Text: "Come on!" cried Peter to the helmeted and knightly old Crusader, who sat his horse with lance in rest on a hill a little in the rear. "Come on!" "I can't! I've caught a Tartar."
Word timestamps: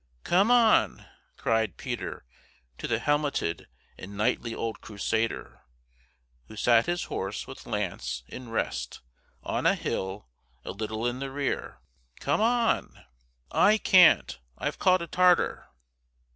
"Come 0.23 0.49
on!" 0.49 1.05
cried 1.37 1.77
Peter 1.77 2.25
to 2.79 2.87
the 2.87 2.97
helmeted 2.97 3.67
and 3.99 4.17
knightly 4.17 4.55
old 4.55 4.81
Crusader, 4.81 5.61
who 6.47 6.55
sat 6.55 6.87
his 6.87 7.03
horse 7.03 7.45
with 7.45 7.67
lance 7.67 8.23
in 8.27 8.49
rest 8.49 9.01
on 9.43 9.67
a 9.67 9.75
hill 9.75 10.27
a 10.65 10.71
little 10.71 11.05
in 11.05 11.19
the 11.19 11.29
rear. 11.29 11.81
"Come 12.19 12.41
on!" 12.41 13.05
"I 13.51 13.77
can't! 13.77 14.39
I've 14.57 14.79
caught 14.79 15.03
a 15.03 15.07
Tartar." 15.07 15.67